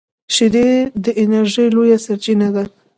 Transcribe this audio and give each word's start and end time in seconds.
شیدې 0.35 0.67
د 1.03 1.05
انرژۍ 1.21 1.67
لویه 1.75 1.97
سرچینه 2.05 2.47
ده 2.55 2.63